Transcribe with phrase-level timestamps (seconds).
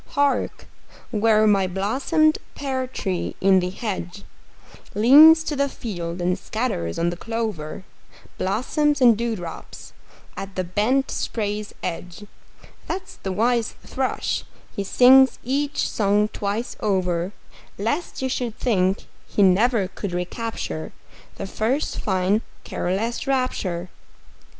[0.17, 0.65] Hark,
[1.11, 4.23] where my blossomed pear tree in the hedge
[4.95, 7.83] Leans to the field and scatters on the clover
[8.39, 9.93] Blossoms and dewdrops
[10.35, 12.25] at the bent spray's edge
[12.87, 14.43] That's the wise thrush;
[14.75, 17.31] he sings each song twice over,
[17.77, 20.93] Lest you should think he never could recapture
[21.35, 23.89] The first fine careless rapture!